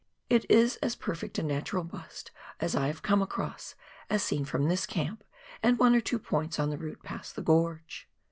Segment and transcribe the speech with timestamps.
[0.31, 3.75] It is as perfect a natural bust as I have come across,
[4.09, 5.23] as seen from this camp
[5.61, 8.09] and one or two points on the route past the gorge.